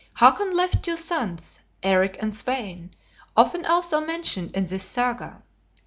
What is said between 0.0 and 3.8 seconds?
Hakon left two sons, Eric and Svein, often